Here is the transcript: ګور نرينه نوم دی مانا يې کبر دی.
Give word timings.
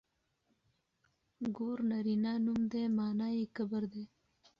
ګور 1.55 1.79
نرينه 1.89 2.31
نوم 2.45 2.61
دی 2.71 2.83
مانا 2.97 3.27
يې 3.37 3.45
کبر 3.55 3.83
دی. 3.93 4.03